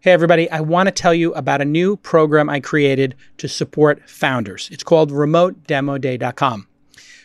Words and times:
Hey, 0.00 0.12
everybody, 0.12 0.48
I 0.52 0.60
want 0.60 0.86
to 0.86 0.92
tell 0.92 1.12
you 1.12 1.34
about 1.34 1.60
a 1.60 1.64
new 1.64 1.96
program 1.96 2.48
I 2.48 2.60
created 2.60 3.16
to 3.38 3.48
support 3.48 4.08
founders. 4.08 4.68
It's 4.70 4.84
called 4.84 5.10
remotedemoday.com. 5.10 6.68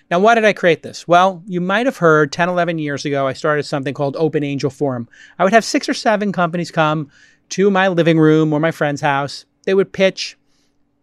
Now, 0.09 0.19
why 0.19 0.33
did 0.33 0.43
I 0.43 0.53
create 0.53 0.81
this? 0.81 1.07
Well, 1.07 1.43
you 1.45 1.61
might 1.61 1.85
have 1.85 1.97
heard 1.97 2.31
10, 2.31 2.49
11 2.49 2.79
years 2.79 3.05
ago, 3.05 3.27
I 3.27 3.33
started 3.33 3.61
something 3.61 3.93
called 3.93 4.15
Open 4.17 4.43
Angel 4.43 4.71
Forum. 4.71 5.07
I 5.37 5.43
would 5.43 5.53
have 5.53 5.63
six 5.63 5.87
or 5.87 5.93
seven 5.93 6.31
companies 6.31 6.71
come 6.71 7.11
to 7.49 7.69
my 7.69 7.89
living 7.89 8.17
room 8.17 8.51
or 8.51 8.59
my 8.59 8.71
friend's 8.71 9.01
house. 9.01 9.45
They 9.65 9.75
would 9.75 9.93
pitch 9.93 10.35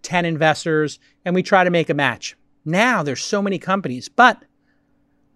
10 0.03 0.25
investors 0.25 0.99
and 1.25 1.37
we 1.37 1.43
try 1.45 1.63
to 1.63 1.71
make 1.71 1.89
a 1.89 1.95
match. 1.95 2.37
Now 2.65 3.05
there's 3.05 3.23
so 3.23 3.41
many 3.41 3.61
companies, 3.61 4.09
but 4.09 4.43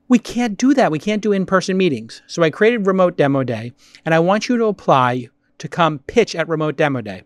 we 0.08 0.18
can't 0.18 0.58
do 0.58 0.74
that. 0.74 0.90
We 0.90 0.98
can't 0.98 1.22
do 1.22 1.30
in 1.30 1.46
person 1.46 1.76
meetings. 1.76 2.22
So 2.26 2.42
I 2.42 2.50
created 2.50 2.88
Remote 2.88 3.16
Demo 3.16 3.44
Day 3.44 3.72
and 4.04 4.12
I 4.12 4.18
want 4.18 4.48
you 4.48 4.56
to 4.56 4.64
apply 4.64 5.28
to 5.58 5.68
come 5.68 6.00
pitch 6.00 6.34
at 6.34 6.48
Remote 6.48 6.76
Demo 6.76 7.00
Day. 7.00 7.22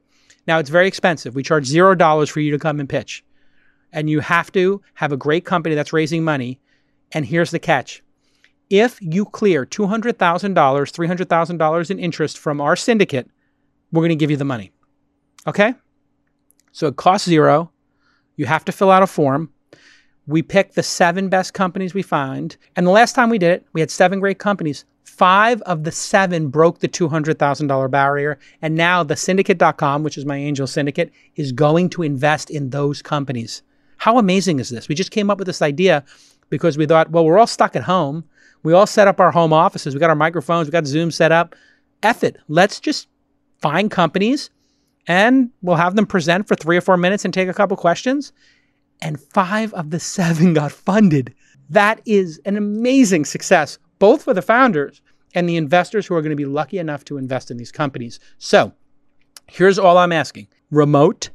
Now, 0.47 0.59
it's 0.59 0.71
very 0.71 0.89
expensive. 0.89 1.35
We 1.35 1.43
charge 1.43 1.69
$0 1.69 2.31
for 2.31 2.41
you 2.41 2.51
to 2.51 2.59
come 2.59 2.81
and 2.81 2.89
pitch. 2.89 3.25
And 3.93 4.09
you 4.09 4.21
have 4.21 4.53
to 4.53 4.81
have 4.95 5.13
a 5.13 5.17
great 5.17 5.45
company 5.45 5.75
that's 5.75 5.93
raising 5.93 6.25
money. 6.25 6.61
And 7.13 7.25
here's 7.25 7.51
the 7.51 7.59
catch 7.59 8.03
if 8.71 9.01
you 9.01 9.25
clear 9.25 9.65
$200,000, 9.65 10.15
$300,000 10.55 11.91
in 11.91 11.99
interest 11.99 12.39
from 12.39 12.61
our 12.61 12.77
syndicate, 12.77 13.31
we're 13.93 14.03
going 14.03 14.11
to 14.11 14.17
give 14.17 14.31
you 14.31 14.37
the 14.37 14.45
money. 14.45 14.73
Okay? 15.47 15.75
So 16.73 16.87
it 16.89 16.97
costs 16.97 17.27
zero. 17.27 17.71
You 18.37 18.47
have 18.47 18.65
to 18.67 18.73
fill 18.73 18.91
out 18.91 19.03
a 19.03 19.07
form. 19.07 19.51
We 20.27 20.43
pick 20.43 20.75
the 20.75 20.83
seven 20.83 21.31
best 21.31 21.55
companies 21.55 21.95
we 21.95 22.03
find. 22.03 22.57
And 22.77 22.87
the 22.87 22.91
last 22.91 23.15
time 23.15 23.31
we 23.31 23.39
did 23.39 23.53
it, 23.53 23.67
we 23.73 23.81
had 23.81 23.91
seven 23.91 24.21
great 24.21 24.39
companies. 24.39 24.85
Five 25.09 25.63
of 25.63 25.85
the 25.85 25.91
seven 25.91 26.49
broke 26.49 26.79
the 26.79 26.89
$200,000 26.89 27.91
barrier. 27.91 28.39
And 28.63 28.77
now 28.77 29.03
the 29.03 29.17
syndicate.com, 29.17 30.03
which 30.03 30.19
is 30.19 30.27
my 30.27 30.37
angel 30.37 30.67
syndicate, 30.67 31.11
is 31.35 31.51
going 31.51 31.89
to 31.91 32.03
invest 32.03 32.51
in 32.51 32.71
those 32.71 33.03
companies. 33.03 33.63
How 33.97 34.19
amazing 34.19 34.61
is 34.61 34.69
this? 34.69 34.87
We 34.87 34.95
just 34.95 35.11
came 35.11 35.31
up 35.31 35.39
with 35.39 35.47
this 35.47 35.63
idea 35.63 36.05
because 36.51 36.77
we 36.79 36.87
thought, 36.87 37.11
well, 37.11 37.25
we're 37.25 37.39
all 37.39 37.47
stuck 37.47 37.75
at 37.75 37.83
home. 37.83 38.23
We 38.63 38.75
all 38.75 38.87
set 38.87 39.09
up 39.09 39.19
our 39.19 39.33
home 39.33 39.53
offices. 39.53 39.95
We 39.95 39.99
got 39.99 40.11
our 40.11 40.15
microphones, 40.15 40.69
we 40.69 40.73
got 40.73 40.87
Zoom 40.87 41.11
set 41.11 41.33
up. 41.33 41.57
F 42.03 42.23
it. 42.23 42.37
Let's 42.47 42.79
just 42.79 43.09
find 43.61 43.91
companies 43.91 44.51
and 45.09 45.51
we'll 45.63 45.77
have 45.77 45.97
them 45.97 46.07
present 46.07 46.47
for 46.47 46.55
three 46.55 46.77
or 46.77 46.83
four 46.83 46.97
minutes 46.97 47.25
and 47.25 47.35
take 47.35 47.49
a 47.49 47.55
couple 47.55 47.77
questions. 47.77 48.33
And 49.01 49.19
five 49.19 49.73
of 49.75 49.91
the 49.91 49.99
seven 50.01 50.53
got 50.55 50.71
funded. 50.71 51.35
That 51.71 52.01
is 52.05 52.41
an 52.45 52.57
amazing 52.57 53.25
success, 53.25 53.79
both 53.99 54.23
for 54.23 54.35
the 54.35 54.43
founders 54.43 55.01
and 55.35 55.49
the 55.49 55.57
investors 55.57 56.07
who 56.07 56.15
are 56.15 56.23
going 56.23 56.31
to 56.31 56.37
be 56.37 56.45
lucky 56.45 56.79
enough 56.79 57.05
to 57.05 57.19
invest 57.19 57.51
in 57.51 57.57
these 57.57 57.73
companies. 57.73 58.19
So 58.39 58.73
here's 59.47 59.79
all 59.79 59.99
I'm 59.99 60.13
asking 60.13 60.49
remote 60.71 61.31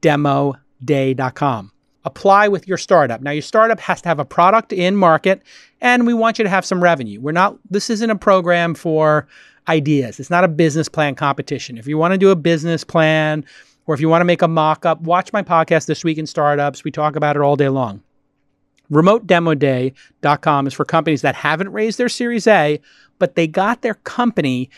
demo 0.00 0.54
day.com. 0.84 1.72
Apply 2.04 2.48
with 2.48 2.68
your 2.68 2.76
startup. 2.76 3.22
Now, 3.22 3.30
your 3.30 3.42
startup 3.42 3.80
has 3.80 4.02
to 4.02 4.08
have 4.08 4.18
a 4.18 4.24
product 4.26 4.72
in 4.74 4.94
market, 4.94 5.42
and 5.80 6.06
we 6.06 6.12
want 6.12 6.38
you 6.38 6.42
to 6.42 6.50
have 6.50 6.66
some 6.66 6.82
revenue. 6.82 7.18
We're 7.20 7.32
not, 7.32 7.56
this 7.70 7.88
isn't 7.88 8.10
a 8.10 8.16
program 8.16 8.74
for 8.74 9.26
ideas. 9.68 10.20
It's 10.20 10.28
not 10.28 10.44
a 10.44 10.48
business 10.48 10.88
plan 10.88 11.14
competition. 11.14 11.78
If 11.78 11.86
you 11.86 11.96
want 11.96 12.12
to 12.12 12.18
do 12.18 12.30
a 12.30 12.36
business 12.36 12.84
plan 12.84 13.46
or 13.86 13.94
if 13.94 14.00
you 14.00 14.10
want 14.10 14.20
to 14.20 14.26
make 14.26 14.42
a 14.42 14.48
mock 14.48 14.84
up, 14.84 15.00
watch 15.00 15.32
my 15.32 15.42
podcast, 15.42 15.86
This 15.86 16.04
Week 16.04 16.18
in 16.18 16.26
Startups. 16.26 16.84
We 16.84 16.90
talk 16.90 17.16
about 17.16 17.36
it 17.36 17.42
all 17.42 17.56
day 17.56 17.70
long. 17.70 18.02
RemoteDemoDay.com 18.92 20.66
is 20.66 20.74
for 20.74 20.84
companies 20.84 21.22
that 21.22 21.34
haven't 21.34 21.72
raised 21.72 21.98
their 21.98 22.08
Series 22.08 22.46
A, 22.46 22.80
but 23.18 23.34
they 23.34 23.46
got 23.46 23.82
their 23.82 23.94
company 23.94 24.70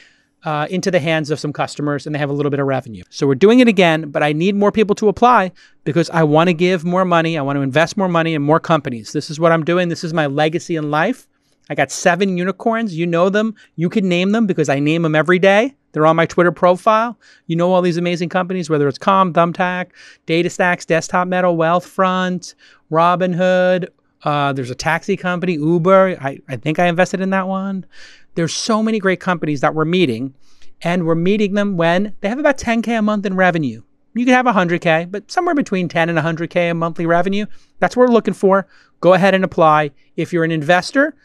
uh, 0.44 0.66
into 0.70 0.90
the 0.92 1.00
hands 1.00 1.30
of 1.30 1.40
some 1.40 1.52
customers 1.52 2.06
and 2.06 2.14
they 2.14 2.18
have 2.18 2.30
a 2.30 2.32
little 2.32 2.50
bit 2.50 2.60
of 2.60 2.66
revenue. 2.66 3.02
So 3.10 3.26
we're 3.26 3.34
doing 3.34 3.58
it 3.58 3.66
again, 3.66 4.10
but 4.10 4.22
I 4.22 4.32
need 4.32 4.54
more 4.54 4.70
people 4.70 4.94
to 4.96 5.08
apply 5.08 5.50
because 5.84 6.08
I 6.10 6.22
want 6.22 6.48
to 6.48 6.54
give 6.54 6.84
more 6.84 7.04
money. 7.04 7.36
I 7.36 7.42
want 7.42 7.56
to 7.56 7.62
invest 7.62 7.96
more 7.96 8.08
money 8.08 8.34
in 8.34 8.42
more 8.42 8.60
companies. 8.60 9.12
This 9.12 9.28
is 9.28 9.40
what 9.40 9.50
I'm 9.50 9.64
doing. 9.64 9.88
This 9.88 10.04
is 10.04 10.14
my 10.14 10.26
legacy 10.26 10.76
in 10.76 10.90
life. 10.90 11.26
I 11.68 11.74
got 11.74 11.90
seven 11.90 12.38
unicorns. 12.38 12.96
You 12.96 13.06
know 13.06 13.28
them. 13.28 13.56
You 13.74 13.88
can 13.88 14.08
name 14.08 14.30
them 14.30 14.46
because 14.46 14.68
I 14.68 14.78
name 14.78 15.02
them 15.02 15.16
every 15.16 15.40
day. 15.40 15.74
They're 15.96 16.04
on 16.04 16.14
my 16.14 16.26
Twitter 16.26 16.52
profile. 16.52 17.18
You 17.46 17.56
know 17.56 17.72
all 17.72 17.80
these 17.80 17.96
amazing 17.96 18.28
companies, 18.28 18.68
whether 18.68 18.86
it's 18.86 18.98
Calm, 18.98 19.32
Thumbtack, 19.32 19.92
DataStax, 20.26 20.84
Desktop 20.84 21.26
Metal, 21.26 21.56
Wealthfront, 21.56 22.54
Robinhood. 22.92 23.88
Uh, 24.22 24.52
there's 24.52 24.68
a 24.68 24.74
taxi 24.74 25.16
company, 25.16 25.54
Uber. 25.54 26.18
I, 26.20 26.38
I 26.50 26.56
think 26.56 26.78
I 26.78 26.88
invested 26.88 27.22
in 27.22 27.30
that 27.30 27.48
one. 27.48 27.86
There's 28.34 28.52
so 28.52 28.82
many 28.82 28.98
great 28.98 29.20
companies 29.20 29.62
that 29.62 29.74
we're 29.74 29.86
meeting, 29.86 30.34
and 30.82 31.06
we're 31.06 31.14
meeting 31.14 31.54
them 31.54 31.78
when 31.78 32.14
they 32.20 32.28
have 32.28 32.38
about 32.38 32.58
10K 32.58 32.98
a 32.98 33.00
month 33.00 33.24
in 33.24 33.34
revenue. 33.34 33.80
You 34.12 34.26
could 34.26 34.34
have 34.34 34.44
100K, 34.44 35.10
but 35.10 35.30
somewhere 35.30 35.54
between 35.54 35.88
10 35.88 36.10
and 36.10 36.18
100K 36.18 36.72
in 36.72 36.76
monthly 36.76 37.06
revenue. 37.06 37.46
That's 37.78 37.96
what 37.96 38.06
we're 38.06 38.12
looking 38.12 38.34
for. 38.34 38.66
Go 39.00 39.14
ahead 39.14 39.34
and 39.34 39.44
apply. 39.44 39.92
If 40.14 40.30
you're 40.30 40.44
an 40.44 40.52
investor, 40.52 41.16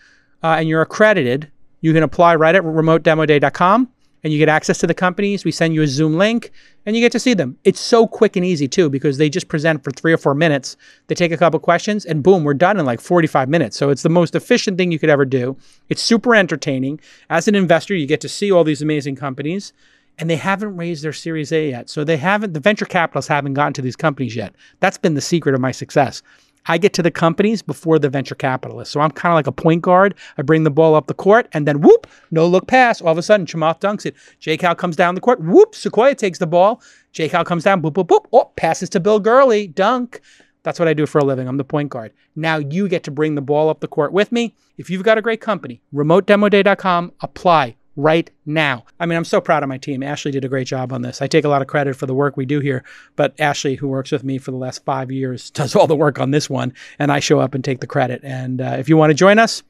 uh, 0.42 0.56
and 0.60 0.70
you're 0.70 0.82
accredited, 0.82 1.52
you 1.82 1.92
can 1.92 2.04
apply 2.04 2.36
right 2.36 2.56
at 2.56 2.64
remotedemoday.com 2.64 3.90
and 4.24 4.32
you 4.32 4.40
get 4.40 4.50
access 4.50 4.78
to 4.80 4.88
the 4.88 4.94
companies. 4.94 5.44
We 5.44 5.52
send 5.52 5.74
you 5.74 5.82
a 5.82 5.88
Zoom 5.88 6.18
link 6.18 6.52
and 6.86 6.96
you 6.96 7.02
get 7.02 7.12
to 7.14 7.20
see 7.20 7.34
them. 7.34 7.58
It's 7.64 7.80
so 7.80 8.08
quick 8.08 8.36
and 8.36 8.46
easy 8.46 8.68
too 8.68 8.90
because 8.90 9.18
they 9.18 9.30
just 9.30 9.48
present 9.48 9.84
for 9.84 9.92
three 9.92 10.14
or 10.14 10.18
four 10.18 10.36
minutes. 10.36 10.78
They 11.08 11.16
take 11.16 11.32
a 11.32 11.38
couple 11.38 11.60
questions 11.60 12.06
and 12.06 12.24
boom, 12.24 12.44
we're 12.44 12.54
done 12.54 12.80
in 12.80 12.86
like 12.86 13.02
45 13.02 13.50
minutes. 13.50 13.78
So 13.78 13.90
it's 13.90 14.04
the 14.04 14.10
most 14.10 14.36
efficient 14.36 14.78
thing 14.78 14.92
you 14.92 15.00
could 15.00 15.10
ever 15.10 15.26
do. 15.26 15.58
It's 15.90 16.02
super 16.02 16.36
entertaining. 16.36 17.00
As 17.30 17.48
an 17.48 17.56
investor, 17.56 17.96
you 17.96 18.06
get 18.06 18.22
to 18.22 18.30
see 18.30 18.52
all 18.52 18.64
these 18.64 18.82
amazing 18.82 19.16
companies 19.16 19.74
and 20.18 20.30
they 20.30 20.36
haven't 20.36 20.78
raised 20.78 21.04
their 21.04 21.14
Series 21.14 21.52
A 21.52 21.70
yet. 21.70 21.90
So 21.90 22.04
they 22.04 22.18
haven't, 22.18 22.54
the 22.54 22.60
venture 22.60 22.86
capitalists 22.86 23.30
haven't 23.30 23.56
gotten 23.56 23.74
to 23.74 23.82
these 23.82 23.96
companies 23.96 24.36
yet. 24.36 24.54
That's 24.80 24.98
been 24.98 25.16
the 25.16 25.22
secret 25.22 25.56
of 25.56 25.62
my 25.62 25.72
success. 25.72 26.22
I 26.68 26.78
get 26.78 26.94
to 26.94 27.02
the 27.02 27.12
companies 27.12 27.62
before 27.62 28.00
the 28.00 28.10
venture 28.10 28.36
capitalists. 28.36 28.94
So 28.94 29.00
I'm 29.00 29.12
kind 29.12 29.32
of 29.32 29.36
like 29.36 29.48
a 29.48 29.52
point 29.52 29.82
guard. 29.82 30.16
I 30.38 30.42
bring 30.42 30.64
the 30.64 30.72
ball 30.72 30.96
up 30.96 31.08
the 31.08 31.14
court 31.14 31.48
and 31.54 31.68
then 31.68 31.82
whoop, 31.82 32.08
no 32.30 32.48
look 32.48 32.68
pass. 32.68 33.02
All 33.02 33.12
of 33.12 33.18
a 33.18 33.24
sudden, 33.24 33.46
Chamath 33.46 33.80
dunks 33.80 34.06
it. 34.06 34.16
J 34.40 34.58
Cal 34.58 34.76
comes 34.76 34.96
down 34.96 35.16
the 35.16 35.22
court. 35.22 35.42
Whoop, 35.42 35.76
Sequoia 35.76 36.16
takes 36.16 36.40
the 36.40 36.48
ball. 36.48 36.82
J 37.14 37.30
Cal 37.30 37.44
comes 37.44 37.64
down, 37.64 37.82
boop, 37.82 37.94
boop, 37.94 38.08
boop. 38.08 38.26
Oh, 38.32 38.52
passes 38.56 38.90
to 38.90 39.00
Bill 39.00 39.20
Gurley. 39.20 39.68
Dunk. 39.68 40.22
That's 40.64 40.78
what 40.78 40.88
I 40.88 40.94
do 40.94 41.08
for 41.08 41.18
a 41.18 41.26
living. 41.26 41.48
I'm 41.48 41.58
the 41.58 41.64
point 41.64 41.90
guard. 41.90 42.14
Now 42.36 42.58
you 42.58 42.88
get 42.88 43.04
to 43.04 43.12
bring 43.12 43.34
the 43.34 43.42
ball 43.42 43.70
up 43.70 43.80
the 43.80 43.88
court 43.88 44.14
with 44.14 44.32
me. 44.32 44.56
If 44.78 44.90
you've 44.90 45.04
got 45.04 45.18
a 45.18 45.22
great 45.22 45.42
company, 45.42 45.82
remotedemoday.com, 45.94 47.14
apply 47.22 47.76
right 47.96 48.30
now. 48.46 48.86
I 49.00 49.06
mean, 49.06 49.18
I'm 49.18 49.26
so 49.26 49.42
proud 49.42 49.64
of 49.64 49.70
my 49.70 49.78
team. 49.78 50.02
Ashley 50.02 50.32
did 50.32 50.46
a 50.46 50.50
great 50.50 50.68
job 50.68 50.94
on 50.94 51.02
this. 51.02 51.22
I 51.22 51.28
take 51.28 51.44
a 51.44 51.50
lot 51.50 51.62
of 51.62 51.68
credit 51.68 51.96
for 51.96 52.06
the 52.06 52.14
work 52.14 52.38
we 52.38 52.46
do 52.46 52.60
here, 52.60 52.84
but 53.16 53.38
Ashley, 53.40 53.76
who 53.76 53.88
works 53.88 54.12
with 54.12 54.24
me 54.24 54.38
for 54.38 54.52
the 54.52 54.58
last 54.58 54.84
five 54.86 55.12
years, 55.12 55.50
does 55.52 55.76
all 55.76 55.88
the 55.88 55.96
work 55.96 56.20
on 56.20 56.32
this 56.32 56.50
one, 56.50 56.74
and 57.00 57.12
I 57.12 57.20
show 57.20 57.40
up 57.40 57.54
and 57.54 57.64
take 57.64 57.82
the 57.82 57.88
credit. 57.88 58.22
And 58.24 58.62
uh, 58.62 58.76
if 58.80 58.88
you 58.88 58.98
want 58.98 59.10
to 59.10 59.16
join 59.16 59.40
us, 59.40 59.64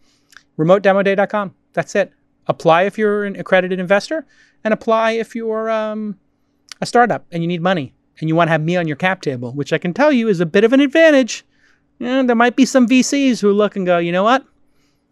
remotedemoday.com. 0.58 1.56
That's 1.74 1.96
it. 1.96 2.12
Apply 2.48 2.84
if 2.84 2.98
you're 2.98 3.24
an 3.24 3.36
accredited 3.36 3.80
investor, 3.80 4.26
and 4.64 4.74
apply 4.74 5.12
if 5.12 5.36
you're 5.36 5.70
um, 5.70 6.20
a 6.82 6.86
startup 6.86 7.26
and 7.32 7.42
you 7.42 7.48
need 7.48 7.62
money 7.62 7.94
and 8.20 8.30
you 8.30 8.36
want 8.36 8.48
to 8.48 8.52
have 8.52 8.62
me 8.62 8.76
on 8.76 8.88
your 8.88 8.98
cap 8.98 9.22
table, 9.22 9.52
which 9.54 9.74
I 9.74 9.78
can 9.78 9.94
tell 9.94 10.12
you 10.12 10.28
is 10.28 10.40
a 10.40 10.46
bit 10.46 10.64
of 10.64 10.74
an 10.74 10.80
advantage. 10.80 11.46
And 12.00 12.28
there 12.28 12.36
might 12.36 12.56
be 12.56 12.66
some 12.66 12.88
VCs 12.88 13.42
who 13.42 13.52
look 13.52 13.76
and 13.76 13.86
go, 13.86 13.98
you 13.98 14.12
know 14.12 14.24
what? 14.24 14.46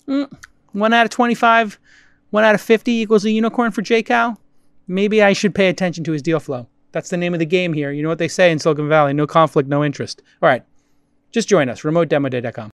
Mm, 0.08 0.32
one 0.72 0.94
out 0.94 1.06
of 1.06 1.12
25 1.12 1.80
one 2.30 2.44
out 2.44 2.56
of 2.56 2.62
50 2.62 2.92
equals 2.92 3.26
a 3.26 3.32
unicorn 3.32 3.72
for 3.72 3.82
J 3.82 4.04
Cal. 4.04 4.40
Maybe 4.88 5.22
I 5.22 5.34
should 5.34 5.56
pay 5.56 5.70
attention 5.70 6.04
to 6.06 6.12
his 6.12 6.22
deal 6.22 6.40
flow. 6.40 6.68
That's 6.92 7.10
the 7.10 7.18
name 7.18 7.34
of 7.34 7.40
the 7.40 7.46
game 7.46 7.74
here. 7.74 7.92
You 7.92 8.02
know 8.02 8.10
what 8.10 8.18
they 8.18 8.28
say 8.28 8.52
in 8.52 8.60
Silicon 8.60 8.90
Valley 8.90 9.14
no 9.14 9.28
conflict, 9.28 9.70
no 9.70 9.84
interest. 9.84 10.22
All 10.42 10.50
right, 10.50 10.64
just 11.32 11.48
join 11.48 11.70
us, 11.70 11.82
remotedemoday.com. 11.82 12.68